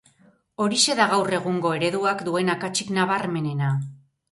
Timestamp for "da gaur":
0.99-1.29